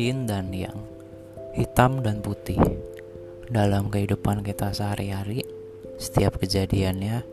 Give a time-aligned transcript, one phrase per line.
[0.00, 0.80] yin dan yang,
[1.52, 2.56] hitam dan putih.
[3.52, 5.44] Dalam kehidupan kita sehari-hari,
[6.00, 7.26] setiap kejadiannya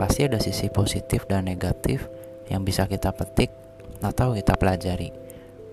[0.00, 2.08] pasti ada sisi positif dan negatif
[2.48, 3.52] yang bisa kita petik
[4.00, 5.12] atau kita pelajari.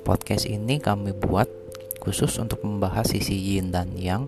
[0.04, 1.48] Podcast ini kami buat
[2.04, 4.28] khusus untuk membahas sisi yin dan yang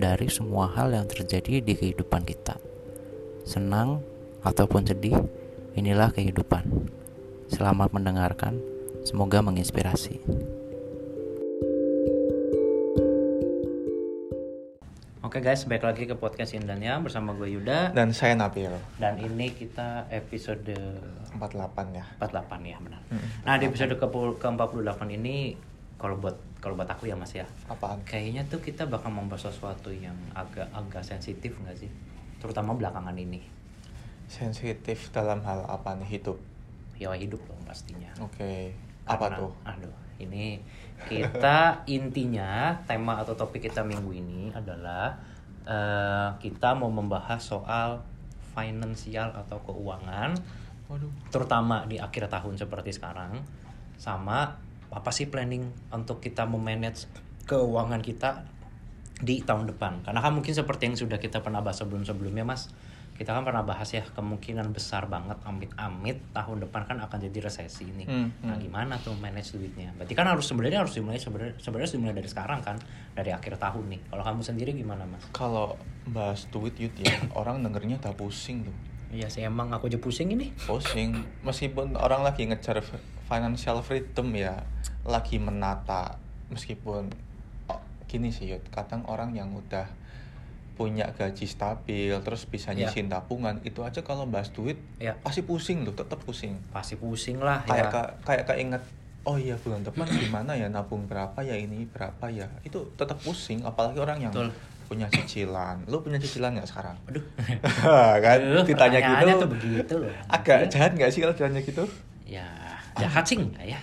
[0.00, 2.56] dari semua hal yang terjadi di kehidupan kita.
[3.44, 4.00] Senang
[4.40, 5.18] ataupun sedih,
[5.76, 6.88] inilah kehidupan.
[7.52, 8.56] Selamat mendengarkan,
[9.04, 10.59] semoga menginspirasi.
[15.30, 18.66] Oke guys, balik lagi ke podcast Indania bersama gue Yuda Dan saya Nabil
[18.98, 20.74] dan ini kita episode
[21.38, 22.98] 48 ya 48 ya benar.
[23.14, 24.82] Hmm, Nah di episode ke ke-48
[25.14, 25.54] ini
[26.02, 28.02] kalau buat kalau buat aku ya Mas ya, Apaan?
[28.02, 31.90] kayaknya tuh kita bakal membahas sesuatu yang agak agak sensitif nggak sih?
[32.42, 33.38] Terutama belakangan ini.
[34.26, 36.42] Sensitif dalam hal apa nih hidup?
[36.98, 38.10] Ya hidup dong pastinya.
[38.18, 38.74] Oke
[39.06, 39.52] Apa Karena- tuh?
[39.62, 40.60] Aduh, ini
[41.08, 45.16] kita intinya tema atau topik kita minggu ini adalah
[45.64, 48.04] eh, kita mau membahas soal
[48.52, 50.34] finansial atau keuangan,
[50.90, 53.40] Waduh terutama di akhir tahun seperti sekarang,
[53.96, 54.58] sama
[54.90, 57.06] apa sih planning untuk kita memanage
[57.46, 58.42] keuangan kita
[59.20, 60.02] di tahun depan.
[60.02, 62.72] Karena kan mungkin seperti yang sudah kita pernah bahas sebelum-sebelumnya, Mas.
[63.20, 67.84] Kita kan pernah bahas ya kemungkinan besar banget amit-amit tahun depan kan akan jadi resesi
[67.84, 68.08] ini.
[68.08, 68.64] Hmm, Nah, hmm.
[68.64, 69.92] gimana tuh manage duitnya?
[69.92, 72.80] Berarti kan harus sebenarnya harus dimulai sebenarnya sebenarnya dimulai dari sekarang kan,
[73.12, 74.00] dari akhir tahun nih.
[74.08, 75.20] Kalau kamu sendiri gimana, Mas?
[75.36, 75.76] Kalau
[76.08, 77.12] bahas duit yud ya
[77.44, 78.76] Orang dengernya udah pusing tuh
[79.12, 80.54] Iya sih emang aku aja pusing ini.
[80.64, 82.80] Pusing Meskipun orang lagi ngejar
[83.28, 84.64] financial freedom ya
[85.04, 86.16] Lagi menata
[86.48, 87.12] Meskipun
[87.68, 89.86] oh, Gini sih yud Kadang orang yang udah
[90.80, 92.88] punya gaji stabil terus bisa Ya.
[92.88, 95.12] nyisin tabungan itu aja kalau bahas duit Ya.
[95.20, 97.68] pasti pusing loh tetap pusing Pasti pusing lah ya.
[97.68, 98.80] kayak ka- kayak keinget
[99.20, 103.60] oh iya bulan depan gimana ya nabung berapa ya ini berapa ya itu tetap pusing
[103.60, 104.48] apalagi orang yang Betul.
[104.86, 107.24] punya cicilan lu punya cicilan nggak sekarang Aduh.
[108.24, 110.12] kan Aduh, ditanya gitu tuh begitu loh.
[110.26, 111.84] agak jahat nggak sih kalau ditanya gitu
[112.24, 112.46] Ya,
[112.96, 113.80] jahat sih enggak ya.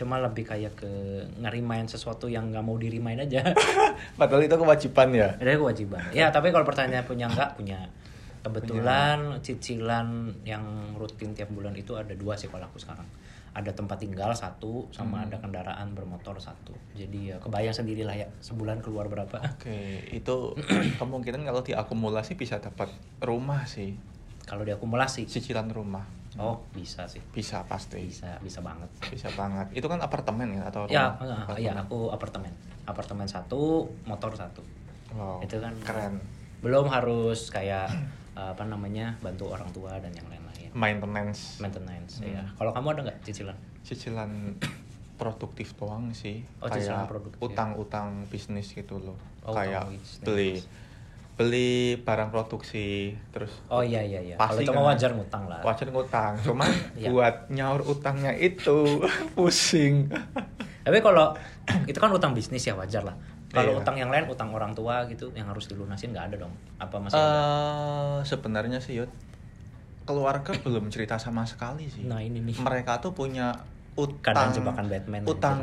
[0.00, 0.88] Cuma lebih kayak ke
[1.36, 3.44] ngerimain sesuatu yang nggak mau dirimain aja.
[4.18, 6.00] padahal itu kewajiban ya Ada kewajiban.
[6.10, 7.84] Ya, tapi kalau pertanyaan punya enggak punya.
[8.40, 10.08] Kebetulan cicilan
[10.42, 10.64] yang
[10.96, 13.04] rutin tiap bulan itu ada dua sih kalau aku sekarang.
[13.50, 15.26] Ada tempat tinggal satu sama Hmm.
[15.28, 16.72] ada kendaraan bermotor satu.
[16.94, 19.36] Jadi ya kebayang sendirilah ya sebulan keluar berapa.
[19.36, 19.76] oke
[20.08, 20.36] itu
[21.02, 22.88] kemungkinan kalau diakumulasi bisa dapat
[23.20, 23.98] rumah sih
[24.46, 25.28] Kalau diakumulasi.
[25.28, 27.18] cicilan rumah Oh, bisa sih.
[27.34, 28.86] bisa pasti Bisa, bisa banget.
[29.10, 32.54] bisa banget itu kan apartemen ya atau Ya, rumah eh, ya aku apartemen.
[32.86, 34.62] Apartemen satu, motor satu.
[35.10, 36.22] wow, Itu kan keren
[36.62, 37.90] Belum harus kayak
[38.38, 40.70] eh, apa namanya bantu orang tua dan yang lain-lain.
[40.70, 42.30] maintenance Maintenance Hmm.
[42.30, 42.44] ya.
[42.54, 43.56] Kalau kamu ada nggak cicilan?
[43.82, 44.30] cicilan
[45.20, 47.42] produktif doang sih Oh, cicilan kayak produktif.
[47.42, 50.22] utang-utang bisnis gitu loh Oh, kayak bisnis.
[50.22, 50.52] beli
[51.40, 54.36] beli barang produksi terus Oh iya iya iya.
[54.36, 54.88] Kalau Pasti itu mah kan.
[54.92, 55.60] wajar ngutang lah.
[55.64, 57.08] wajar ngutang cuman Iya.
[57.08, 59.00] buat nyaur utangnya itu
[59.34, 60.12] pusing
[60.80, 61.32] Tapi kalau
[61.88, 63.16] itu kan utang bisnis ya wajar lah.
[63.48, 63.80] Kalau Iya.
[63.80, 66.52] utang yang lain, utang orang tua gitu yang harus dilunasin nggak ada dong.
[66.76, 67.24] Apa masih ada?
[67.24, 69.08] Eh sebenarnya sih Yud
[70.02, 72.60] keluarga belum cerita sama sekali sih Nah ini nih.
[72.60, 73.56] mereka tuh punya
[73.92, 75.58] utang Kadang jebakan Batman utang.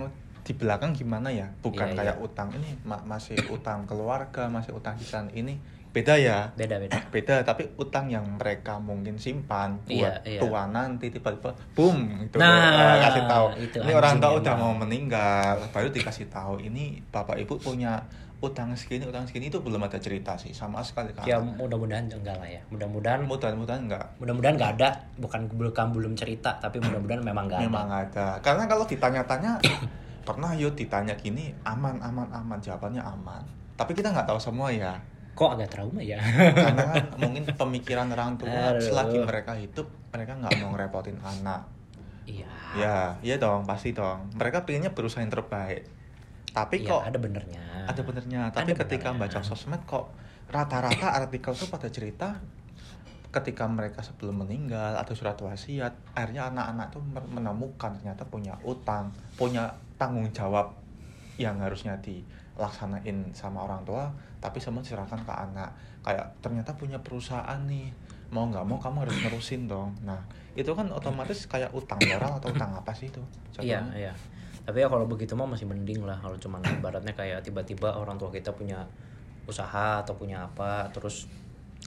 [0.47, 2.23] Di belakang gimana ya bukan Iya, kayak iya.
[2.23, 6.95] utang ini ma- masih utang keluarga masih utang cicilan ini beda ya Beda beda.
[7.11, 10.39] beda tapi utang yang mereka mungkin simpan buat Iya, iya.
[10.39, 15.67] tua nanti tiba-tiba boom gitu Nah, kasih tahu itu ini orang tua udah mau meninggal
[15.67, 17.99] baru dikasih tahu ini bapak ibu punya
[18.37, 22.37] utang segini utang segini itu belum ada cerita sih sama sekali kan Ya mudah-mudahan enggak
[22.37, 22.61] lah ya.
[22.69, 24.89] Mudah-mudahan mudah-mudahan enggak mudah-mudahan nggak ada.
[25.17, 27.65] Bukan bukan belum cerita, tapi mudah-mudahan memang nggak ada.
[27.65, 29.57] memang ada karena kalau ditanya-tanya
[30.27, 33.39] pernah yuk ditanya gini aman aman aman jawabannya aman
[33.73, 34.99] tapi kita nggak tahu semua ya
[35.31, 36.17] Kok agak trauma ya?
[36.51, 38.81] karena kan mungkin pemikiran orang tua Aduh.
[38.81, 41.61] selagi mereka hidup mereka nggak mau ngerepotin anak
[42.25, 42.49] Iya.
[42.75, 45.87] ya iya dong pasti dong mereka pengennya berusaha yang terbaik
[46.51, 47.63] tapi Iya, kok ada benernya.
[47.85, 49.31] ada benernya tapi Ada ketika benernya.
[49.31, 50.05] baca sosmed kok
[50.49, 52.35] rata-rata artikel tuh pada cerita
[53.29, 59.69] ketika mereka sebelum meninggal atau surat wasiat akhirnya anak-anak tuh menemukan ternyata punya utang punya
[59.97, 60.73] tanggung jawab
[61.37, 65.69] yang harusnya dilaksanain sama orang tua tapi semua diserahkan ke anak.
[66.05, 67.89] Kayak ternyata punya perusahaan nih.
[68.29, 69.93] Mau nggak mau kamu harus nerusin dong.
[70.05, 70.19] Nah
[70.53, 73.21] itu kan otomatis kayak utang moral atau utang apa sih itu?
[73.61, 74.13] Iya, iya.
[74.67, 76.19] Tapi ya kalau begitu mah masih mending lah.
[76.19, 78.83] Kalau cuman ibaratnya kayak tiba-tiba orang tua kita punya
[79.47, 81.31] usaha atau punya apa terus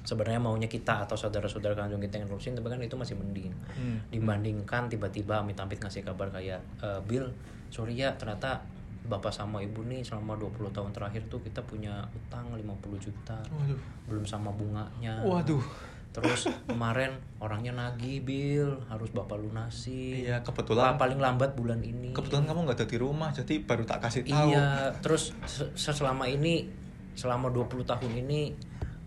[0.01, 3.53] sebenarnya maunya kita atau saudara-saudara kandung kita yang nerusin tapi kan itu masih mending.
[3.77, 4.01] Hmm.
[4.09, 7.29] dibandingkan tiba-tiba amit-amit ngasih kabar kayak "Eh, Bill
[7.71, 8.61] sorry ya ternyata
[9.03, 12.61] bapak sama ibu nih selama 20 tahun terakhir tuh kita punya utang 50
[13.01, 13.79] juta Waduh.
[14.05, 15.63] belum sama bunganya Waduh.
[16.11, 22.11] terus kemarin orangnya nagih bill harus bapak lunasi Iya, kebetulan- Pa- paling lambat bulan ini
[22.11, 24.51] Kebetulan kamu nggak ada di rumah, jadi baru tak kasih tahu.
[24.51, 26.67] iya terus se- se- selama ini
[27.13, 28.55] selama 20 tahun ini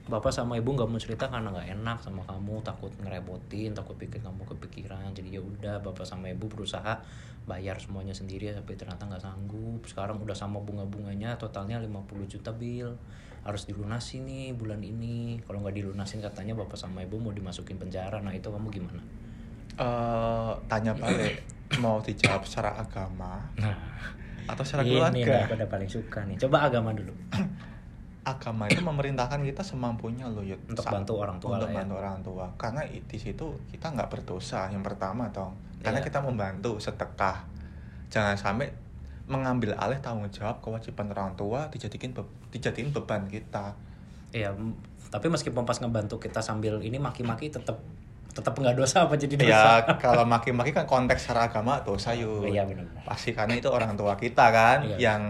[0.04, 4.20] bapak sama ibu nggak mau cerita karena nggak enak sama kamu takut ngerepotin takut bikin
[4.20, 5.16] kamu kepikiran.
[5.16, 7.00] Jadi ya udah bapak sama ibu berusaha
[7.44, 9.82] bayar semuanya sendiri tapi ternyata nggak sanggup.
[9.88, 13.00] Sekarang udah sama bunga-bunganya totalnya 50 juta bill.
[13.44, 15.40] Harus dilunasi nih bulan ini.
[15.44, 18.20] Kalau nggak dilunasin katanya bapak sama ibu mau dimasukin penjara.
[18.20, 19.04] Nah itu kamu gimana?
[19.74, 21.42] Eh, tanya balik,
[21.84, 23.74] mau dijawab secara agama nah
[24.44, 25.50] atau secara ini keluarga?
[25.50, 26.38] aku udah paling suka nih.
[26.38, 27.16] Coba agama dulu
[28.24, 30.56] Agama itu memerintahkan kita semampunya loh, Yud.
[30.66, 31.78] Untuk Sa- bantu orang tua Untuk lah ya.
[31.78, 32.46] bantu orang tua.
[32.56, 35.52] Karena di situ kita nggak berdosa yang pertama dong.
[35.80, 36.08] Karena Iya.
[36.08, 37.44] kita membantu sedekah.
[38.08, 38.72] Jangan sampai
[39.24, 43.76] mengambil alih tanggung jawab kewajiban orang tua dijadikan be- dijadiin beban kita.
[44.32, 44.56] Iya,
[45.10, 47.80] tapi meskipun pas ngebantu kita sambil ini maki-maki tetap
[48.30, 49.84] tetap nggak dosa apa jadi dosa?
[49.84, 52.44] Ya kalau maki-maki kan konteks secara agama dosa yuk.
[52.44, 53.04] Iya, benar-benar.
[53.06, 54.98] Pasti karena itu orang tua kita kan Iya.
[55.12, 55.22] yang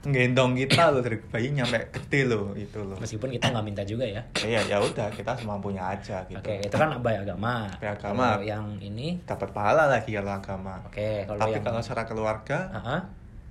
[0.00, 2.96] nggendong kita loh dari bayi nyampe gede loh itu loh.
[2.96, 4.22] Meskipun kita nggak minta juga ya.
[4.40, 6.40] Iya ya udah kita semampunya aja gitu.
[6.40, 7.68] Oke, itu kan abai agama.
[7.68, 8.36] Abai agama.
[8.36, 10.80] Kalau yang ini, Dapat pahala lagi kalau agama.
[10.82, 13.02] oke, kalau Tapi yang kalau secara keluarga Ah, ah,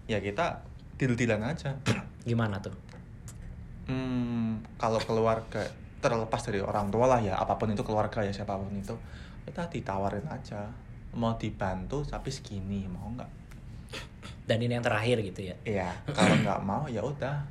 [0.05, 0.65] ya kita
[0.97, 1.77] deal-dealan aja.
[2.25, 2.73] gimana tuh?
[3.85, 5.65] Hmm, kalau keluarga
[5.97, 8.93] terlepas dari orang tua lah ya apa pun itu keluarga ya siapa pun itu
[9.43, 10.69] kita ditawarin aja
[11.11, 13.27] mau dibantu tapi segini mau nggak
[14.43, 15.55] Dan ini yang terakhir gitu ya.
[15.61, 17.45] Iya, kalau nggak mau ya udah.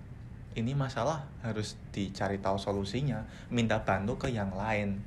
[0.52, 3.23] Ini masalah harus dicari tahu solusinya.
[3.49, 4.99] Minta bantu ke yang lain.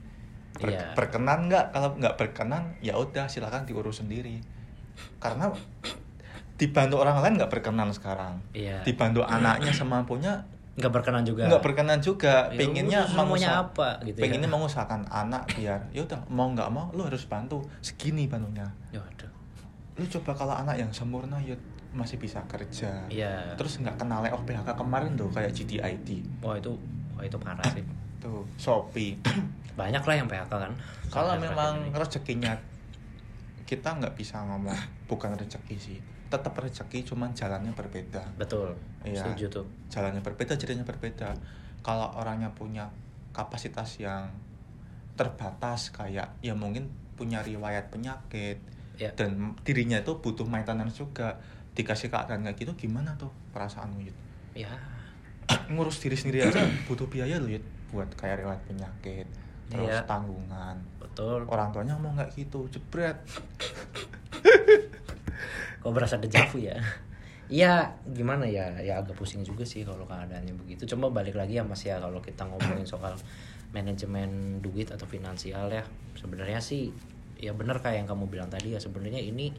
[0.53, 0.95] Ber- Iya.
[0.95, 1.71] Berkenan nggak?
[1.71, 4.39] Kalau nggak berkenan, ya udah silakan diurus sendiri.
[5.17, 5.51] Karena
[6.55, 8.39] dibantu orang lain nggak berkenan sekarang.
[8.51, 8.79] Iya.
[8.81, 10.33] Dibantu anaknya semampunya
[10.71, 11.43] Nggak berkenan juga.
[11.45, 12.47] nggak berkenan juga.
[12.47, 14.23] Ya, Pengennya lu maunya mengusa- apa gitu ya?
[14.23, 18.63] pengennya mengusahakan anak biar ya udah mau nggak mau lu harus bantu segini bantunya.
[18.89, 19.27] Ya, waduh.
[20.01, 21.53] Lu coba kalau anak yang sempurna ya
[21.91, 23.51] masih bisa kerja Iya.
[23.53, 26.71] terus nggak kena layoff PHK kemarin tuh kayak GDIT Wah itu,
[27.13, 27.83] wah itu parah sih.
[28.17, 29.19] tuh Shopee
[29.75, 30.71] Banyak lah yang PHK kan.
[31.07, 32.55] kalau memang rezekinya
[33.61, 34.71] kita nggak bisa ngomong
[35.05, 38.71] bukan rezeki sih tetap rezeki cuman jalannya berbeda betul.
[39.03, 39.27] Iya.
[39.27, 39.65] Setuju tuh.
[39.87, 41.35] jalannya berbeda jadinya berbeda
[41.81, 42.87] kalau orangnya punya
[43.31, 44.31] kapasitas yang
[45.13, 48.63] terbatas kayak ya mungkin punya riwayat penyakit
[48.99, 49.09] Ya.
[49.15, 51.39] dan dirinya itu butuh maintenance juga
[51.73, 54.17] dikasih keadaan kayak gitu gimana tuh perasaanmu Yud?
[54.53, 54.69] Ya.
[55.67, 59.27] ngurus diri sendiri aja butuh biaya loh Yud buat kayak riwayat penyakit
[59.67, 60.03] terus Iya.
[60.03, 61.47] tanggungan Betul.
[61.47, 63.15] orang tuanya ngomong nggak gitu jebret
[65.81, 66.77] Kok berasa dejavu ya?
[67.49, 68.69] Iya, gimana ya?
[68.79, 70.85] Ya agak pusing juga sih kalau keadaannya begitu.
[70.95, 73.17] Coba balik lagi ya Mas ya kalau kita ngomongin soal
[73.73, 75.81] manajemen duit atau finansial ya.
[76.15, 76.93] Sebenarnya sih
[77.41, 79.49] ya benar kayak yang kamu bilang tadi ya sebenarnya ini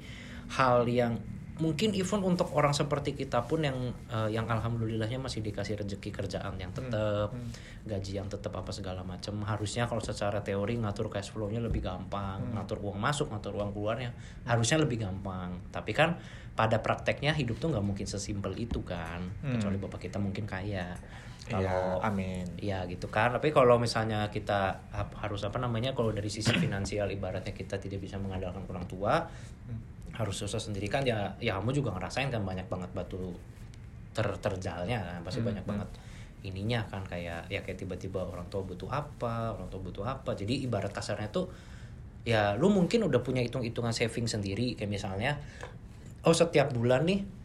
[0.49, 1.19] hal yang
[1.52, 3.76] mungkin even untuk orang seperti kita pun yang
[4.08, 7.50] eh, yang alhamdulillahnya masih dikasih rezeki kerjaan yang tetap Hmm.
[7.84, 12.40] gaji yang tetap apa segala macam harusnya kalau secara teori ngatur cash flow-nya lebih gampang
[12.40, 12.56] Hmm.
[12.56, 14.11] ngatur uang masuk ngatur uang keluarnya
[14.49, 16.17] harusnya lebih gampang tapi kan
[16.52, 19.52] pada prakteknya hidup tuh nggak mungkin sesimpel itu kan Hmm.
[19.54, 20.97] kecuali bapak kita mungkin kaya
[21.50, 22.46] Iya, kalau amin.
[22.61, 23.34] Iya gitu kan.
[23.34, 24.78] Tapi kalau misalnya kita
[25.18, 29.26] harus apa namanya kalau dari sisi finansial ibaratnya kita tidak bisa mengandalkan orang tua,
[30.12, 33.34] harus susah sendiri kan ya ya kamu juga ngerasain kan banyak banget batu
[34.14, 35.20] ter terjalnya kan.
[35.26, 35.72] Pasti Hmm, banyak hmm.
[35.72, 35.90] banget
[36.42, 40.34] ininya kan kayak ya kayak tiba-tiba orang tua butuh apa, orang tua butuh apa.
[40.38, 41.50] Jadi ibarat kasarnya tuh
[42.22, 45.42] ya lu mungkin udah punya hitung-hitungan saving sendiri kayak misalnya
[46.22, 47.41] oh setiap bulan nih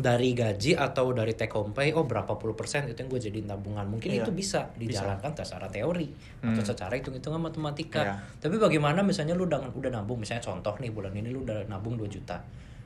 [0.00, 3.46] dari gaji atau dari take home pay oh berapa puluh persen itu yang gue jadiin
[3.46, 4.24] tabungan mungkin Iya.
[4.24, 6.08] itu bisa dijalankan secara teori
[6.40, 6.66] atau Hmm.
[6.66, 8.14] secara hitung-hitungan matematika Iya.
[8.40, 11.94] tapi bagaimana misalnya lu udah udah nabung misalnya contoh nih bulan ini lu udah nabung
[11.94, 12.40] 2 juta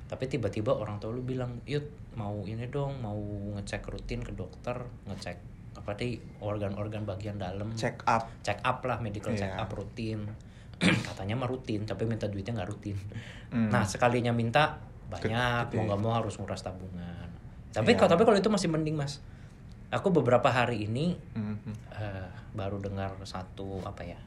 [0.05, 3.17] tapi tiba-tiba orang tua lu bilang yuk mau ini dong mau
[3.57, 5.39] ngecek rutin ke dokter ngecek
[5.75, 9.61] apa sih organ-organ bagian dalam check up check up lah medical check Iya.
[9.61, 10.23] up rutin
[11.07, 12.99] katanya mah rutin tapi minta duitnya nggak rutin
[13.51, 13.71] Hmm.
[13.71, 15.77] nah sekalinya minta banyak Gede.
[15.77, 17.29] mau nggak mau harus nguras tabungan
[17.71, 17.99] tapi Iya.
[17.99, 19.19] kalau tapi kalau itu masih mending mas
[19.91, 21.75] aku beberapa hari ini Hmm, hmm.
[21.93, 24.21] eh, baru dengar satu apa ya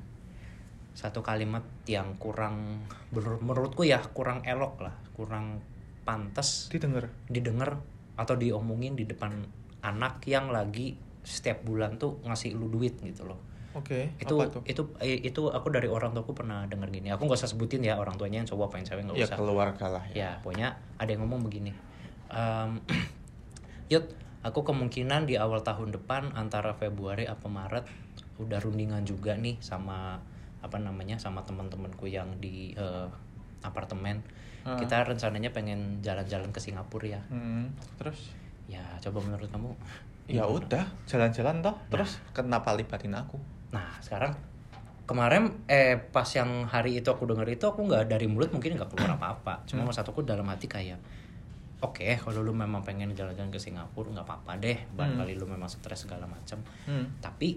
[0.94, 2.82] satu kalimat yang kurang
[3.14, 5.62] menurut menurutku ya kurang elok lah kurang
[6.02, 7.78] pantas didengar didengar
[8.18, 9.46] atau diomongin di depan
[9.86, 13.38] anak yang lagi setiap bulan tuh ngasih lu duit gitu loh
[13.76, 14.62] oke itu apa tuh?
[14.64, 17.10] itu eh, itu aku dari orang tuaku pernah denger gini.
[17.12, 19.38] Aku nggak usah sebutin ya orang tuanya yang cowok apa yang cewek nggak ya usah.
[19.38, 20.16] keluarga lah ya.
[20.16, 21.72] Ya pokoknya ada yang ngomong begini.
[22.32, 22.80] "Em,
[23.92, 24.06] Yud
[24.44, 27.84] aku kemungkinan di awal tahun depan antara Februari apa Maret
[28.38, 30.22] udah rundingan juga nih sama
[30.62, 33.08] apa namanya sama teman-temanku yang di eh,
[33.66, 34.22] apartemen.
[34.68, 34.76] Ah.
[34.76, 37.22] kita rencananya pengen jalan-jalan ke Singapura ya.
[37.32, 38.36] Hmm, terus?
[38.68, 39.72] Ya coba menurut kamu?
[40.28, 41.72] Ya udah jalan-jalan toh.
[41.88, 43.40] Terus kenapa libatin aku
[43.72, 44.34] Nah sekarang
[45.08, 48.92] kemarin eh pas yang hari itu aku denger itu aku nggak dari mulut mungkin nggak
[48.92, 49.64] keluar apa-apa.
[49.64, 49.92] Cuma Hmm.
[49.92, 51.00] aku dalam hati kayak
[51.78, 54.78] oke kalau lu memang pengen jalan-jalan ke Singapura nggak apa-apa deh.
[54.92, 56.60] Barangkali lu memang stres segala macam.
[56.88, 57.24] hmm.
[57.24, 57.56] Tapi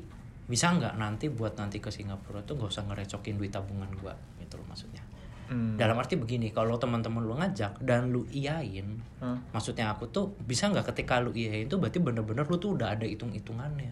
[0.51, 4.59] bisa nggak nanti buat nanti ke Singapura tuh nggak usah ngerecokin duit tabungan gua gitu
[4.59, 5.03] loh maksudnya.
[5.51, 5.75] Hmm.
[5.75, 9.43] Dalam arti begini, kalau teman-teman lu ngajak dan lu iyain, Hmm.
[9.51, 13.03] maksudnya aku tuh bisa nggak ketika lu iyain tuh berarti bener-bener lu tuh udah ada
[13.03, 13.91] hitung-hitungannya.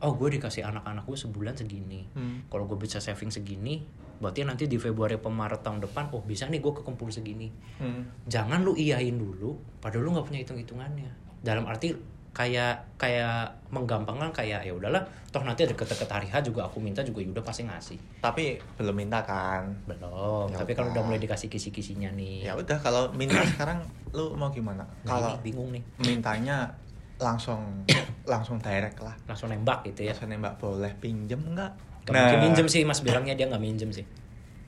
[0.00, 2.08] Oh gue dikasih anak-anak gue sebulan segini.
[2.12, 2.44] Hmm.
[2.46, 3.84] Kalau gue bisa saving segini,
[4.16, 7.52] berarti nanti di Februari Maret tahun depan, oh bisa nih gue kekumpul segini.
[7.76, 8.08] Hmm.
[8.24, 11.10] Jangan lu iyain dulu, padahal lu nggak punya hitung-hitungannya.
[11.40, 11.92] Dalam arti
[12.30, 17.20] kayak kayak menggampangkan kayak ya udahlah, toh nanti deket-deket hari H juga aku minta juga
[17.20, 17.98] udah pasti ngasih.
[18.20, 21.02] tapi belum minta kan Belum, Ya tapi kalau udah.
[21.02, 22.46] mulai dikasih kisi-kisinya nih.
[22.46, 25.82] ya udah kalau minta sekarang lu mau gimana Nah, kalau bingung nih.
[25.98, 26.70] mintanya
[27.20, 27.84] langsung
[28.32, 29.14] langsung direct lah.
[29.28, 30.16] Langsung nembak gitu ya.
[30.16, 31.72] biasanya mbak boleh pinjem nggak?
[32.08, 34.08] Gak mungkin minjem sih mas bilangnya dia nggak minjem sih.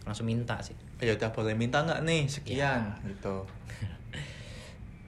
[0.04, 0.76] Langsung minta sih.
[1.00, 2.28] Ya udah boleh minta nggak nih?
[2.28, 3.42] Sekian gitu.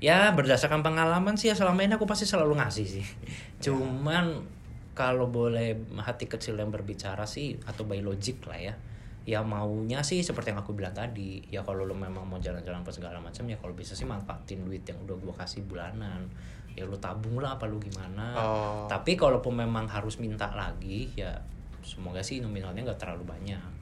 [0.02, 3.06] Ya berdasarkan pengalaman sih ya selama ini aku pasti selalu ngasih sih.
[3.64, 4.44] Cuman
[4.92, 8.74] kalau boleh hati kecil yang berbicara sih atau by logic lah ya.
[9.24, 11.48] Ya maunya sih seperti yang aku bilang tadi.
[11.48, 14.84] Ya kalau lo memang mau jalan-jalan apa segala macam ya kalau bisa sih manfaatin duit
[14.84, 16.28] yang udah gua kasih bulanan
[16.74, 18.34] ya lu tabung lah apa lu gimana.
[18.34, 18.86] Oh.
[18.90, 21.30] tapi kalaupun memang harus minta lagi ya
[21.86, 23.72] semoga sih nominalnya nggak terlalu banyak.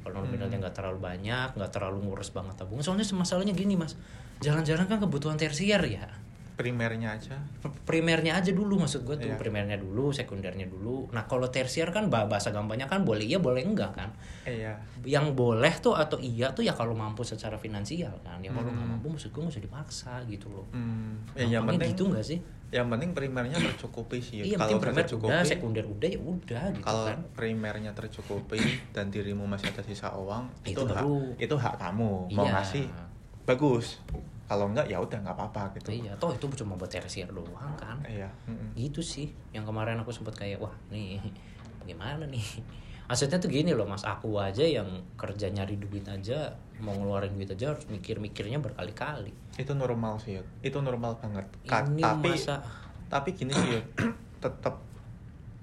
[0.00, 3.96] Kalau nominalnya nggak terlalu banyak nggak terlalu ngurus banget tabungan soalnya masalahnya gini mas.
[4.40, 6.19] Jalan-jalan kan kebutuhan tersier ya
[6.60, 7.40] primernya aja?
[7.82, 9.34] Primernya aja dulu maksud gue tuh Iya.
[9.34, 11.08] primernya dulu sekundernya dulu.
[11.08, 14.12] Nah kalau tersier kan bah- bahasa gampangnya kan boleh iya boleh enggak kan?
[14.42, 14.76] Iya.
[15.02, 18.36] Yang boleh tuh atau iya tuh ya kalau mampu secara finansial kan.
[18.38, 18.92] Ya kalau nggak Hmm.
[18.94, 20.68] mampu maksud gue nggak usah dipaksa gitu loh.
[20.70, 21.24] Hmm.
[21.32, 22.40] ya yang penting gitu nggak sih?
[22.70, 24.44] yang penting primernya tercukupi sih.
[24.44, 27.18] Iya kalau primer tercukupi udah sekunder udah ya udah gitu kalau kan.
[27.34, 31.18] primernya tercukupi dan dirimu masih ada sisa uang itu, Itu hak baru.
[31.34, 32.12] itu hak kamu.
[32.30, 32.52] Mau Iya.
[32.54, 32.84] ngasih
[33.42, 33.98] bagus
[34.50, 35.94] kalau enggak ya udah nggak apa-apa gitu.
[35.94, 38.02] Iya toh itu cuma buat tersier doang kan?
[38.02, 38.74] Iya mm-mm.
[38.74, 39.30] gitu sih.
[39.54, 41.22] Yang kemarin aku sempat kayak wah nih
[41.78, 42.42] bagaimana nih?
[43.06, 44.02] Maksudnya tuh gini loh mas.
[44.02, 46.50] Aku aja yang kerja nyari duit aja
[46.82, 49.30] mau ngeluarin duit aja harus mikir-mikirnya berkali-kali.
[49.54, 50.46] Itu normal sih Yud.
[50.66, 51.46] itu normal banget.
[51.70, 52.58] Ka- ini tapi masa
[53.06, 53.86] tapi gini sih Yud.
[54.42, 54.82] tetap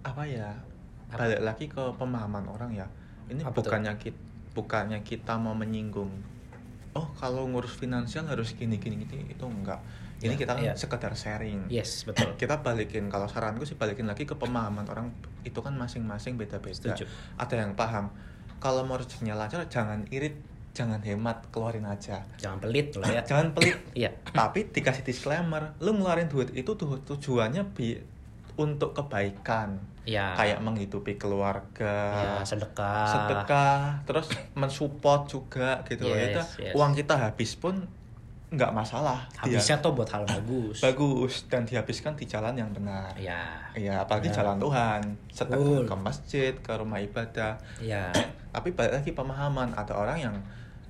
[0.07, 0.55] apa ya
[1.11, 2.87] balik lagi ke pemahaman orang ya.
[3.27, 4.19] Ini Apa bukannya kita
[4.55, 6.36] bukannya kita mau menyinggung
[6.97, 9.77] oh kalau ngurus finansial harus gini gini gini itu enggak.
[10.17, 10.73] Ini Ya, kita kan iya.
[10.73, 11.69] sekedar sharing.
[11.69, 12.33] Yes betul.
[12.41, 15.13] Kita balikin kalau saranku sih balikin lagi ke pemahaman orang
[15.45, 16.73] itu kan masing-masing beda-beda.
[16.97, 17.05] Setuju.
[17.37, 18.09] ada yang paham
[18.57, 20.41] kalau mau rezekinya lancar jangan irit
[20.73, 22.21] jangan hemat keluarin aja.
[22.37, 23.21] Jangan pelit lah ya.
[23.29, 23.77] Jangan pelit.
[24.01, 24.09] Iya.
[24.41, 27.97] Tapi dikasih disclaimer lu ngeluarin duit itu tuh tujuannya bi
[28.57, 29.77] untuk kebaikan
[30.07, 31.95] ya kayak menghidupi keluarga.
[32.15, 33.05] Ya sedekah.
[33.11, 36.15] Sedekah terus mensupport juga gitu loh.
[36.15, 36.73] Yes, itu yes.
[36.79, 37.83] uang kita habis pun
[38.47, 39.27] nggak masalah.
[39.43, 40.79] Dia- habisnya tuh buat hal bagus.
[40.79, 43.11] Bagus dan dihabiskan di jalan yang benar.
[43.19, 44.39] Ya Iya, apalagi Ya.
[44.39, 47.59] jalan Tuhan, sedekah ke masjid, ke rumah ibadah.
[47.83, 48.07] ya
[48.55, 50.35] Tapi balik lagi pemahaman, ada orang yang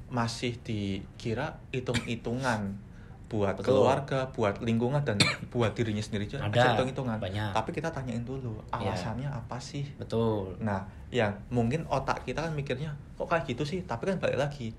[0.08, 2.80] masih dikira hitung-hitungan
[3.28, 3.84] buat Betul.
[3.84, 5.20] keluarga, buat lingkungan dan
[5.54, 7.20] buat dirinya sendiri aja Ada, hitung-hitungan.
[7.52, 8.96] Tapi kita tanyain dulu Iya.
[8.96, 9.84] alasannya apa sih?
[9.96, 14.40] betul Nah, yang mungkin otak kita kan mikirnya kok kayak gitu sih, tapi kan balik
[14.40, 14.72] lagi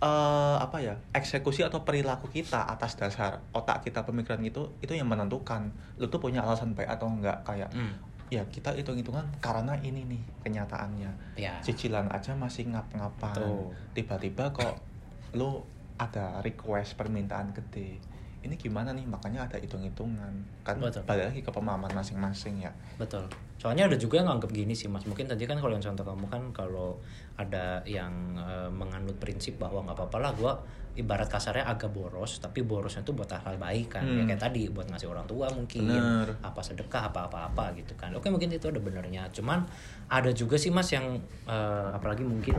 [0.00, 5.04] eh apa ya eksekusi atau perilaku kita atas dasar otak kita pemikiran itu itu yang
[5.04, 5.68] menentukan
[6.00, 7.92] lu tuh punya alasan baik atau enggak kayak Hmm.
[8.32, 13.44] ya kita hitung hitungan karena ini nih kenyataannya ya cicilan aja masih ngap-ngapan
[13.92, 14.80] tiba-tiba kok
[15.32, 15.60] lu
[16.00, 18.00] ada request permintaan gede
[18.40, 20.32] ini gimana nih makanya ada hitung-hitungan
[20.64, 21.04] kan Betul.
[21.04, 23.28] balik lagi ke pemahaman masing-masing ya Betul.
[23.60, 25.04] Soalnya ada juga yang nganggap gini sih mas.
[25.04, 26.96] Mungkin tadi kan kalau yang contoh kamu kan kalau
[27.36, 30.52] ada yang eh, menganut prinsip bahwa nggak apa-apa lah gue
[30.96, 34.28] ibarat kasarnya agak boros tapi borosnya tuh buat hal-hal baik kan ya Hmm.
[34.32, 36.32] kayak tadi buat ngasih orang tua mungkin Bener.
[36.40, 39.68] apa sedekah apa apa apa gitu kan oke mungkin itu ada benernya cuman
[40.08, 42.56] ada juga sih mas yang eh, apalagi mungkin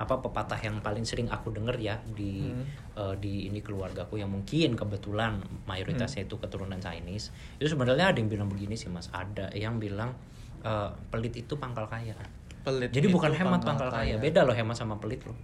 [0.00, 2.64] apa pepatah yang paling sering aku denger ya di Hmm.
[2.96, 5.68] eh, di ini keluargaku yang mungkin kebetulan Hmm.
[5.68, 7.28] mayoritasnya itu keturunan Chinese
[7.60, 10.16] itu sebenarnya ada yang bilang begini sih mas ada yang bilang
[10.64, 12.16] eh, pelit itu pangkal kaya
[12.64, 14.16] pelit jadi bukan hemat pangkal kaya.
[14.16, 15.36] beda loh hemat sama pelit loh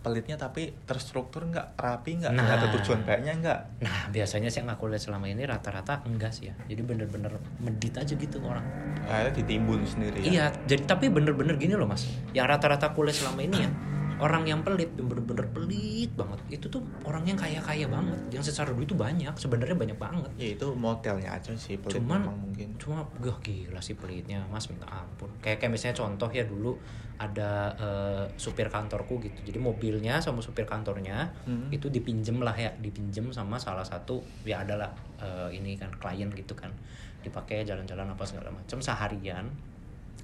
[0.00, 2.56] pelitnya tapi terstruktur nggak rapi nggak Nah.
[2.56, 6.48] ada tujuan baiknya nggak Nah biasanya sih yang aku lihat selama ini rata-rata enggak sih
[6.48, 6.54] ya.
[6.66, 8.64] Jadi bener-bener medit aja gitu orang.
[9.04, 12.08] akhirnya ditimbun sendiri ya Iya, jadi tapi bener-bener gini loh mas.
[12.32, 13.70] Yang rata-rata kuliah selama ini ya
[14.20, 16.38] orang yang pelit, yang bener-bener pelit banget.
[16.52, 19.32] Itu tuh orang yang kaya-kaya banget, yang secara duit tuh banyak.
[19.34, 20.30] Sebenarnya banyak banget.
[20.36, 24.84] ya itu modelnya aja sih pelit Cuman mungkin cuma gah gila sih pelitnya mas minta
[24.86, 26.76] ampun kayak kayak misalnya contoh ya dulu
[27.16, 31.68] ada eh, supir kantorku gitu jadi mobilnya sama supir kantornya Hmm.
[31.68, 36.52] itu dipinjem lah ya dipinjem sama salah satu ya adalah eh, ini kan klien gitu
[36.52, 36.72] kan
[37.20, 39.48] dipakai jalan-jalan apa segala macam seharian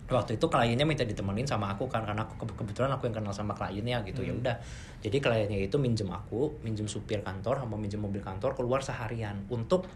[0.09, 3.31] waktu itu kliennya minta ditemenin sama aku kan karena aku ke- kebetulan aku yang kenal
[3.31, 4.41] sama kliennya gitu ya Hmm.
[4.41, 4.57] udah.
[5.01, 9.91] Jadi kliennya itu minjem aku minjem supir kantor sama minjem mobil kantor keluar seharian untuk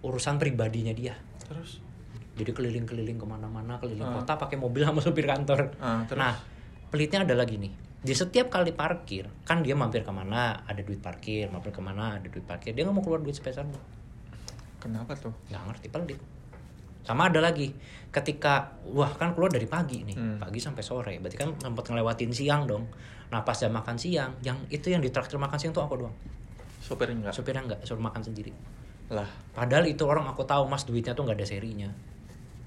[0.00, 1.14] urusan pribadinya dia.
[1.40, 1.78] Terus?
[2.34, 4.18] Jadi keliling-keliling ke mana-mana keliling Ah.
[4.18, 5.70] kota pakai mobil sama supir kantor.
[6.04, 6.16] Terus?
[6.16, 6.34] nah
[6.88, 7.70] pelitnya ada lagi nih.
[7.96, 12.14] Di setiap kali parkir kan dia mampir ke mana ada duit parkir mampir ke mana
[12.14, 13.66] ada duit parkir dia nggak mau keluar duit sebesar
[14.78, 15.34] kenapa tuh?
[15.48, 16.20] Nggak ngerti pelit
[17.06, 17.70] sama ada lagi
[18.08, 20.36] ketika wah kan keluar dari pagi nih Hmm.
[20.36, 22.90] pagi sampai sore berarti kan sempat ngelewatin siang dong
[23.26, 26.14] nah pas jam makan siang yang itu yang ditraktir makan siang tuh aku doang
[26.78, 28.50] sopir enggak supirnya nggak suruh makan sendiri
[29.08, 31.86] lah Padahal itu orang aku tahu mas duitnya tuh nggak ada serinya.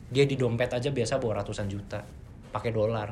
[0.08, 2.00] Dia di dompet aja biasa bawa ratusan juta,
[2.50, 3.12] pakai dolar.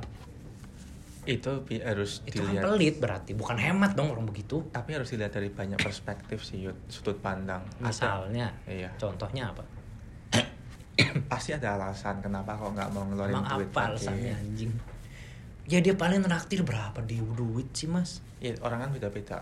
[1.28, 4.64] itu harus Itu kan dilihat pelit berarti, bukan hemat dong orang begitu.
[4.72, 9.60] tapi harus dilihat dari banyak perspektif sih sudut pandang Ada- Misalnya, iya contohnya apa?
[11.32, 14.08] Pasti ada alasan kenapa kok nggak mau ngeluarin Emang duit apa lagi.
[14.08, 14.72] alasannya anjing?
[15.68, 18.24] Ya dia paling traktir berapa di duit sih mas?
[18.38, 19.42] ya orang kan beda-beda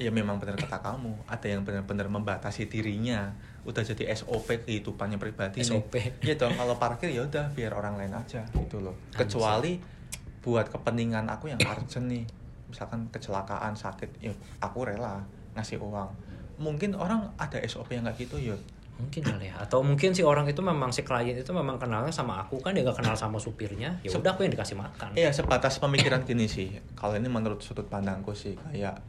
[0.00, 3.28] ya memang benar kata kamu ada yang benar-benar membatasi dirinya
[3.62, 5.68] udah jadi SOP kehidupannya pribadi nih.
[5.68, 5.94] SOP.
[6.24, 9.76] Iya dong kalau parkir ya udah biar orang lain aja gitu loh kecuali
[10.42, 12.24] buat kepentingan aku yang urgent nih
[12.66, 15.22] misalkan kecelakaan sakit ya aku rela
[15.54, 16.08] ngasih uang
[16.56, 18.60] mungkin orang ada SOP yang kayak gitu yuk
[19.00, 19.56] Mungkin kali ya.
[19.60, 22.84] Atau mungkin si orang itu memang si klien itu memang kenalnya sama aku kan dia
[22.84, 23.98] gak kenal sama supirnya.
[24.04, 25.16] Ya udah aku yang dikasih makan.
[25.16, 26.76] Iya sebatas pemikiran gini sih.
[26.94, 29.00] Kalau ini menurut sudut pandangku sih kayak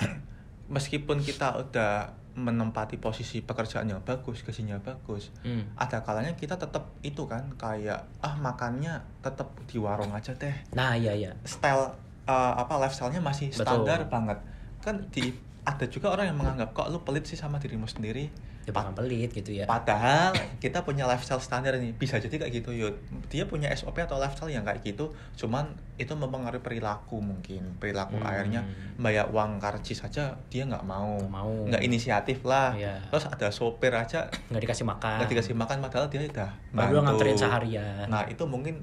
[0.74, 1.92] meskipun kita udah
[2.34, 5.70] menempati posisi pekerjaan yang bagus, gajinya bagus, Hmm.
[5.78, 10.50] ada kalanya kita tetap itu kan kayak ah makannya tetap di warung aja deh.
[10.74, 11.30] Nah iya iya.
[11.46, 11.94] Style
[12.26, 13.86] eh, apa lifestyle-nya masih Betul.
[13.86, 14.38] standar banget.
[14.82, 15.30] Kan di
[15.62, 18.28] ada juga orang yang menganggap kok lu pelit sih sama dirimu sendiri.
[18.64, 19.64] Dia bukan pelit gitu ya.
[19.64, 22.96] Padahal kita punya lifestyle standar nih bisa jadi kayak gitu yud.
[23.28, 28.24] Dia punya SOP atau lifestyle yang kayak gitu, cuman itu mempengaruhi perilaku mungkin perilaku Hmm.
[28.24, 28.60] akhirnya
[28.96, 31.52] bayar uang karcis saja dia nggak mau, Nggak mau.
[31.68, 32.72] nggak inisiatif lah.
[32.72, 33.04] Iya.
[33.08, 35.16] Terus ada sopir aja Nggak dikasih makan.
[35.20, 38.08] nggak dikasih makan padahal dia udah Baru nganterin seharian.
[38.08, 38.80] Nah itu mungkin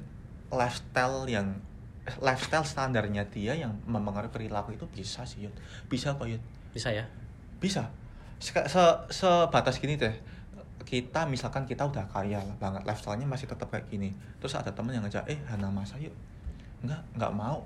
[0.47, 1.57] lifestyle yang
[2.17, 5.53] lifestyle standarnya dia yang mempengaruhi perilaku itu bisa sih yud.
[5.85, 7.05] Bisa kok yud Bisa ya?
[7.57, 7.85] bisa
[8.41, 8.81] Seka- se
[9.13, 10.11] sebatas gini deh
[10.81, 14.91] kita misalkan kita udah kaya lah banget lifestyle-nya masih tetap kayak gini terus ada temen
[14.91, 16.11] yang ngajak eh Hana masa yuk
[16.81, 17.63] nggak nggak mau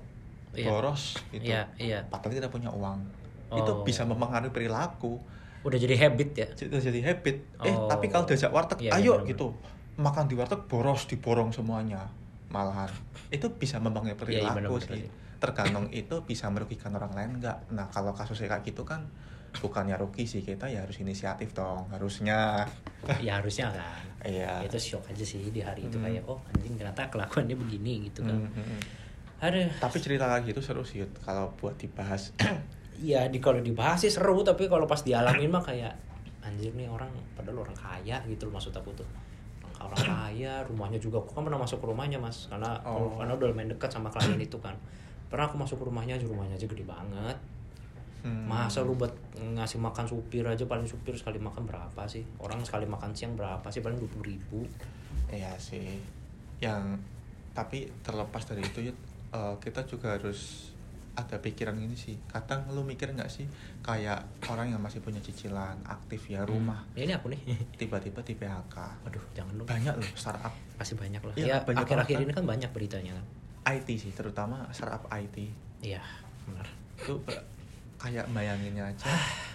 [0.51, 0.67] Iya.
[0.69, 1.99] boros gitu Iya, iya.
[2.05, 3.03] padahal kita punya uang
[3.51, 3.81] itu Oh.
[3.81, 5.19] bisa mempengaruhi perilaku
[5.61, 6.47] Udah jadi habit ya?
[6.47, 7.88] itu jadi habit eh Oh.
[7.88, 9.51] tapi kalau diajak warteg Iya, iya, ayo gitu
[9.95, 12.07] makan di warteg boros diborong semuanya
[12.47, 12.88] malahan
[13.29, 15.11] itu bisa mempengaruhi Iya, iya, perilaku benar-benar sih sih.
[15.38, 19.07] tergantung itu bisa merugikan orang lain nggak nah kalau kasusnya kayak gitu kan
[19.58, 22.65] bukannya rugi sih kita ya harus inisiatif dong harusnya
[23.18, 24.04] ya harusnya kan.
[24.22, 26.06] iya Itu shock aja sih di hari itu Hmm.
[26.06, 28.36] kayak oh anjing ternyata kelakuannya begini gitu kan.
[28.36, 28.80] Hmm, hmm.
[29.38, 29.68] Aduh.
[29.78, 32.32] tapi cerita lagi itu seru sih kalau buat dibahas
[32.98, 35.91] Iya di kalau dibahas sih seru tapi kalau pas dialamin mah kayak
[36.39, 39.08] anjir nih orang padahal orang kaya gitu loh maksud aku tuh
[39.76, 43.12] orang, orang kaya rumahnya juga aku kan pernah masuk ke rumahnya mas karena Oh.
[43.13, 44.74] karena udah main dekat sama klien itu kan
[45.28, 47.36] pernah aku masuk ke rumahnya aja rumahnya aja gede banget
[48.25, 48.49] Hmm.
[48.49, 52.25] masa lu buat ngasih makan supir aja paling supir sekali makan berapa sih?
[52.41, 53.85] Orang sekali makan siang berapa sih?
[53.85, 54.65] Paling dua puluh ribu.
[55.29, 56.01] Iya sih.
[56.57, 57.05] Yang
[57.53, 58.97] tapi terlepas dari itu Yud,
[59.29, 60.73] eh, kita juga harus
[61.15, 62.17] ada pikiran ini sih.
[62.25, 63.45] Kadang lu mikir nggak sih
[63.85, 66.81] kayak orang yang masih punya cicilan aktif ya rumah.
[66.97, 67.39] Ya ini aku nih.
[67.79, 68.75] Tiba-tiba di PHK.
[69.05, 69.69] aduh jangan dong.
[69.69, 70.51] Banyak loh startup.
[70.75, 71.35] Pasti banyak lah.
[71.38, 73.13] Iya, ya banyak akhir-akhir ini kan banyak beritanya.
[73.21, 73.25] Kan
[73.65, 75.38] IT sih, terutama startup IT.
[75.81, 76.01] iya
[76.45, 76.67] benar.
[76.97, 77.21] Itu
[78.06, 79.10] kayak bayanginnya aja.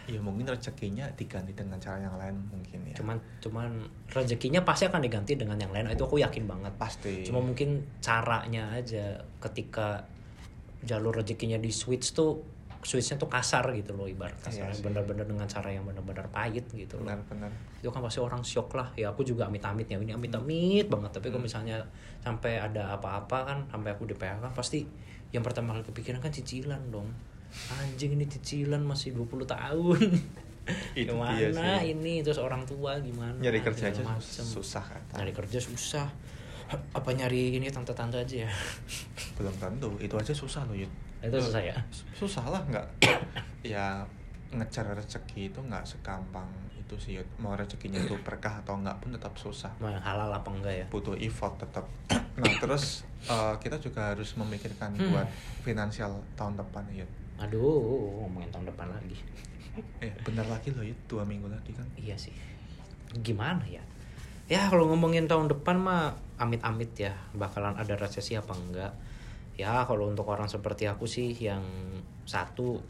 [0.04, 2.98] ya mungkin rezekinya diganti dengan cara yang lain mungkin ya.
[2.98, 3.70] cuman cuman
[4.10, 7.22] rezekinya pasti akan diganti dengan yang lain itu aku yakin banget pasti.
[7.22, 10.02] cuma mungkin caranya aja ketika
[10.82, 12.42] jalur rezekinya di switch tuh
[12.80, 14.82] switchnya tuh kasar gitu loh ibarat Iya kasarnya sih.
[14.82, 17.52] bener-bener dengan cara yang bener-bener pahit gitu loh benar-benar.
[17.76, 21.28] itu kan pasti orang shock lah ya aku juga amit-amit ya ini amit-amit banget tapi
[21.28, 21.46] kalau Hmm.
[21.46, 21.76] misalnya
[22.18, 24.80] sampai ada apa-apa kan sampai aku di PHK pasti
[25.28, 27.12] yang pertama kali kepikiran kan cicilan dong
[27.72, 30.00] anjing ini cicilan masih 20 tahun.
[30.94, 31.90] Itu gimana dia sih.
[31.90, 32.22] ini?
[32.22, 33.34] Terus orang tua gimana?
[33.36, 34.44] Nyari kerja aja macem.
[34.46, 35.02] susah kan?
[35.18, 36.06] Nyari kerja susah.
[36.94, 38.50] Apa nyari ini tante-tante aja ya?
[39.40, 39.90] Belum tentu.
[39.98, 40.90] Itu aja susah loh Yud.
[41.20, 41.74] Itu susah ya?
[42.14, 42.86] susah lah nggak.
[43.66, 44.08] Ya
[44.50, 47.28] ngejar rezeki itu nggak segampang itu sih Yud.
[47.38, 49.68] mau rezekinya itu berkah atau nggak pun tetap susah.
[49.82, 50.86] Mau yang halal apa enggak ya?
[50.86, 51.84] Butuh effort tetap.
[52.40, 55.12] Nah terus eh, kita juga harus memikirkan Hmm.
[55.12, 55.28] buat
[55.60, 57.10] finansial tahun depan Yud.
[57.40, 59.16] Aduh ngomongin tahun depan lagi
[60.04, 60.98] eh bentar lagi loh Yud.
[61.08, 62.32] dua minggu lagi kan iya sih
[63.16, 63.80] gimana ya
[64.46, 68.92] ya kalau ngomongin tahun depan mah amit-amit ya bakalan ada resesi apa enggak
[69.54, 71.62] ya kalau untuk orang seperti aku sih yang
[72.24, 72.80] satu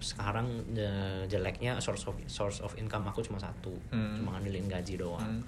[0.00, 4.18] sekarang eh, jeleknya source of source of income aku cuma satu Hmm.
[4.18, 5.42] cuma ngandelin gaji doang Hmm.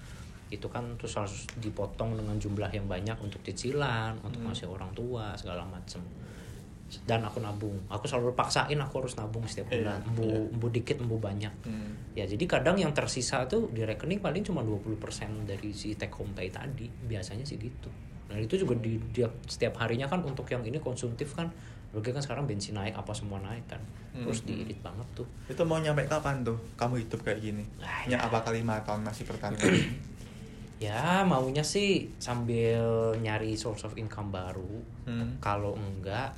[0.48, 4.52] itu kan terus harus dipotong dengan jumlah yang banyak untuk cicilan untuk Hmm.
[4.52, 5.98] ngasih orang tua segala macem
[7.02, 7.74] dan aku nabung.
[7.88, 10.00] Aku selalu paksain aku harus nabung setiap Iya, bulan.
[10.12, 10.38] Embu iya.
[10.52, 11.54] embu dikit embu banyak.
[11.64, 11.92] Hmm.
[12.12, 15.00] ya jadi kadang yang tersisa tuh di rekening paling cuma 20%
[15.48, 16.84] dari si take home pay tadi.
[16.88, 17.88] Biasanya sih gitu.
[18.28, 21.48] Dan itu juga di dia setiap harinya kan untuk yang ini konsumtif kan
[21.92, 23.76] Lagi kan sekarang bensin naik apa semua naik kan?
[24.16, 24.48] Terus Hmm.
[24.48, 25.28] diirit banget tuh.
[25.44, 26.56] Itu mau nyampe kapan tuh?
[26.72, 27.68] Kamu hidup kayak gini?
[27.84, 28.16] Ah, ya.
[28.16, 28.18] Ya.
[28.24, 29.52] apakah lima tahun masih bertahan
[30.80, 34.82] ya maunya sih sambil nyari source of income baru.
[35.04, 35.36] Hmm.
[35.38, 36.32] kalau enggak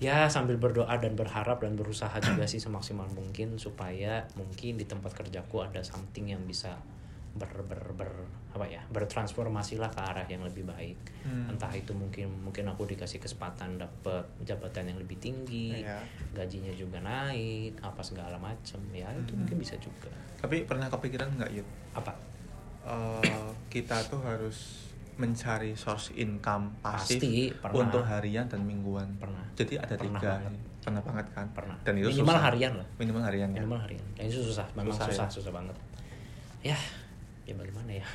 [0.00, 5.12] ya sambil berdoa dan berharap dan berusaha juga sih semaksimal mungkin supaya mungkin di tempat
[5.14, 6.72] kerjaku ada something yang bisa
[7.30, 11.52] ber ber, ber- apa ya bertransformasi lah ke arah yang lebih baik Hmm.
[11.52, 16.00] entah itu mungkin mungkin aku dikasih kesempatan dapat jabatan yang lebih tinggi Iya.
[16.32, 19.44] gajinya juga naik apa segala macem ya itu Hmm.
[19.44, 20.08] mungkin bisa juga
[20.40, 22.16] tapi pernah kepikiran nggak Yud apa
[22.80, 24.88] Eh, kita tuh harus
[25.20, 27.76] mencari source income pasif Pasti, pernah.
[27.84, 29.44] untuk harian dan mingguan Pernah.
[29.52, 30.52] jadi ada Pernah tiga banget.
[30.80, 32.44] pernah banget kan pernah dan itu minimal susah.
[32.48, 35.34] harian lah minimal harian ya minimal harian dan itu susah memang Susah, susah ya?
[35.36, 35.76] susah banget
[36.62, 36.78] ya
[37.44, 38.08] ya bagaimana ya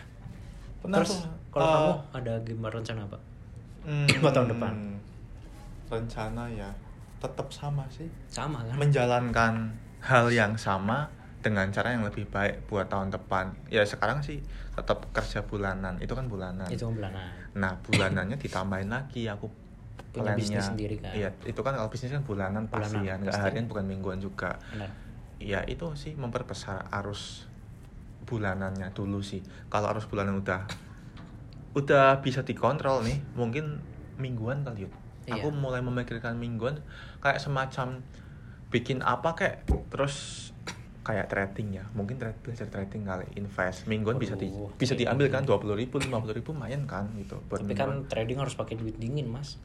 [0.82, 1.14] Pernah terus
[1.50, 3.18] kalau eh, kamu ada gimana rencana apa
[3.86, 4.74] hmm, Buat tahun depan?
[5.86, 6.70] rencana ya
[7.16, 9.54] tetap sama sih sama kan menjalankan
[10.00, 11.10] hal yang sama
[11.46, 13.54] dengan cara yang lebih baik buat tahun depan.
[13.70, 14.42] Ya sekarang sih
[14.74, 16.02] tetap kerja bulanan.
[16.02, 16.66] Itu kan bulanan.
[16.66, 17.30] Itu bulanan.
[17.54, 19.30] Nah bulanannya ditambahin lagi.
[19.30, 19.46] Aku
[20.10, 21.12] Punya bisnis sendiri kan?
[21.12, 23.46] iya itu kan kalau bisnis kan bulanan pasti Bulanan, kan nggak pasti.
[23.52, 24.56] harian bukan mingguan juga.
[24.72, 24.88] Benar.
[25.44, 27.52] Ya itu sih memperbesar arus
[28.24, 29.44] bulanannya dulu sih.
[29.68, 30.64] Kalau arus bulanan udah
[31.76, 33.84] udah bisa dikontrol nih mungkin
[34.16, 34.94] mingguan kali yuk
[35.26, 35.42] Iya.
[35.42, 36.80] aku mulai memikirkan mingguan
[37.20, 38.00] kayak semacam
[38.70, 40.50] bikin apa kayak terus
[41.06, 45.06] kayak trading ya mungkin tra- belajar trading kali invest mingguan bisa di bisa trading.
[45.06, 48.02] diambil kan dua puluh ribu lima puluh ribu lumayan kan gitu buat tapi mingguan.
[48.02, 49.62] kan trading harus pakai duit dingin mas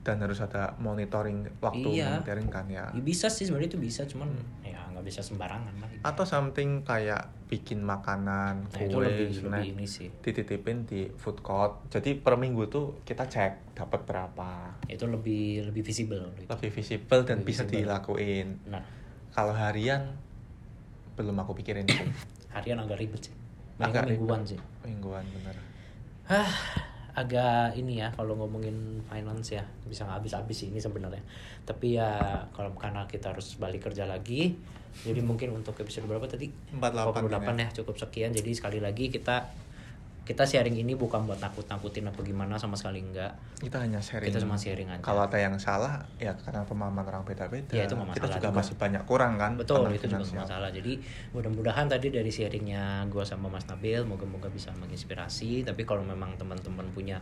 [0.00, 2.18] dan harus ada monitoring waktu Iya.
[2.18, 4.66] monitoring kan ya ya, bisa sih sebenarnya itu bisa cuman Hmm.
[4.66, 9.76] ya nggak bisa sembarangan lah atau something kayak bikin makanan nah, kue lebih snack lebih
[9.76, 14.50] ini sih dititipin di food court jadi per minggu tuh kita cek dapat berapa
[14.88, 16.48] itu lebih lebih visible gitu.
[16.48, 17.84] lebih visible dan Lebih bisa visible.
[17.84, 18.82] dilakuin nah
[19.30, 20.16] kalau harian
[21.16, 22.06] belum aku pikirin sih
[22.54, 23.34] harian agak ribet sih
[23.80, 24.50] Agak Mending mingguan ribet.
[24.52, 25.56] sih mingguan bener
[26.30, 26.52] Hah,
[27.18, 31.18] agak ini ya kalau ngomongin finance ya bisa nggak habis-habis sih ini sebenarnya.
[31.66, 32.14] Tapi ya
[32.54, 34.54] kalau karena kita harus balik kerja lagi,
[35.02, 36.54] jadi mungkin untuk episode berapa tadi?
[36.70, 36.78] 48
[37.34, 38.30] 48 ya cukup sekian.
[38.30, 39.42] Jadi sekali lagi kita
[40.20, 43.34] kita sharing ini bukan buat nakut-nakutin apa gimana sama sekali enggak.
[43.58, 45.00] kita hanya sharing Kita cuma sharing aja.
[45.00, 48.46] kalau ada yang salah ya karena pemahaman orang beda-beda Ya, itu nggak kita masalah juga
[48.46, 48.58] juga.
[48.58, 50.30] masih banyak kurang kan Betul, itu juga finansial.
[50.30, 50.70] nggak masalah.
[50.70, 50.92] Jadi
[51.30, 55.62] mudah-mudahan tadi dari sharingnya gue sama Mas Nabil, moga-moga bisa menginspirasi.
[55.62, 57.18] Tapi kalau memang teman-teman punya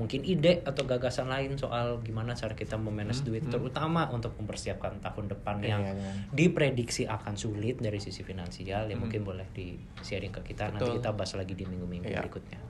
[0.00, 3.52] mungkin ide atau gagasan lain soal gimana cara kita memanage Hmm, duit, hmm.
[3.52, 6.12] terutama untuk mempersiapkan tahun depan Iya, yang iya.
[6.32, 9.04] diprediksi akan sulit dari sisi finansial, ya Hmm.
[9.04, 10.72] mungkin boleh di sharing ke kita.
[10.72, 10.96] Nanti Betul.
[10.98, 12.24] kita bahas lagi di minggu-minggu Iya.
[12.24, 12.60] berikutnya.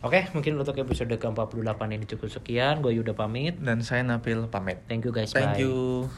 [0.00, 1.60] Oke, mungkin untuk episode ke-48
[1.92, 2.80] ini cukup sekian.
[2.80, 3.60] Gue Yuda pamit.
[3.60, 5.28] dan saya Nabil pamit Thank you guys.
[5.28, 5.60] thank bye.
[5.60, 6.08] you